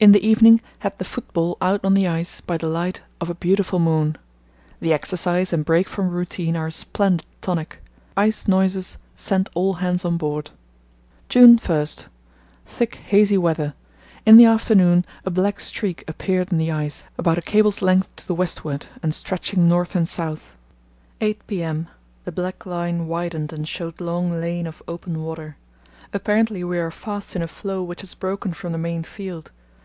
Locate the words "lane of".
24.38-24.82